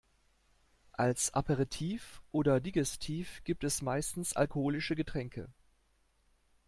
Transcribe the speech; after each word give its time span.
Als 0.93 1.31
Aperitif 1.35 2.23
oder 2.31 2.59
Digestif 2.59 3.43
gibt 3.43 3.63
es 3.63 3.83
meistens 3.83 4.35
alkoholische 4.35 4.95
Getränke. 4.95 5.47